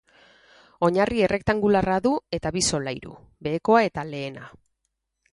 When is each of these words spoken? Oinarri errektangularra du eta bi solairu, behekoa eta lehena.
Oinarri 0.85 1.19
errektangularra 1.25 1.97
du 2.07 2.13
eta 2.37 2.51
bi 2.55 2.63
solairu, 2.69 3.13
behekoa 3.49 3.83
eta 3.91 4.07
lehena. 4.15 4.49